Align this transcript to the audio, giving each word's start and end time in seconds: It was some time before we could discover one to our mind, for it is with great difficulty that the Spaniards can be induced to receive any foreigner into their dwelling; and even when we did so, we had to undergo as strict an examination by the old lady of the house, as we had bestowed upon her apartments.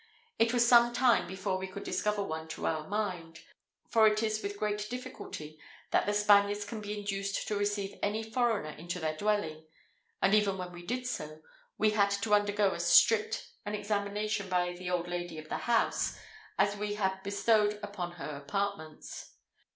It 0.39 0.51
was 0.51 0.67
some 0.67 0.93
time 0.93 1.27
before 1.27 1.59
we 1.59 1.67
could 1.67 1.83
discover 1.83 2.23
one 2.23 2.47
to 2.47 2.65
our 2.65 2.87
mind, 2.87 3.37
for 3.87 4.07
it 4.07 4.23
is 4.23 4.41
with 4.41 4.57
great 4.57 4.89
difficulty 4.89 5.59
that 5.91 6.07
the 6.07 6.13
Spaniards 6.15 6.65
can 6.65 6.81
be 6.81 6.97
induced 6.97 7.47
to 7.47 7.55
receive 7.55 7.99
any 8.01 8.23
foreigner 8.23 8.71
into 8.75 8.99
their 8.99 9.15
dwelling; 9.15 9.67
and 10.19 10.33
even 10.33 10.57
when 10.57 10.71
we 10.71 10.83
did 10.87 11.05
so, 11.05 11.43
we 11.77 11.91
had 11.91 12.09
to 12.09 12.33
undergo 12.33 12.71
as 12.71 12.87
strict 12.91 13.47
an 13.63 13.75
examination 13.75 14.49
by 14.49 14.73
the 14.73 14.89
old 14.89 15.07
lady 15.07 15.37
of 15.37 15.49
the 15.49 15.57
house, 15.69 16.17
as 16.57 16.75
we 16.75 16.95
had 16.95 17.21
bestowed 17.21 17.79
upon 17.83 18.13
her 18.13 18.35
apartments. 18.35 19.35